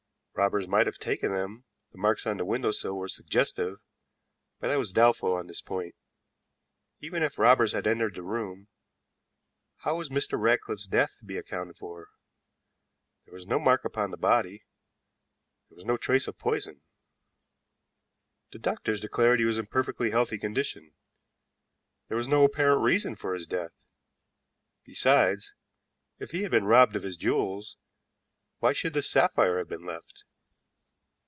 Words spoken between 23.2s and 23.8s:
his death.